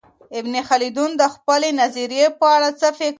ابن 0.39 0.53
خلدون 0.69 1.09
د 1.21 1.23
خپلې 1.33 1.69
نظریې 1.81 2.27
په 2.39 2.45
اړه 2.55 2.69
څه 2.79 2.87
فکر 2.97 3.01
لري؟ 3.01 3.09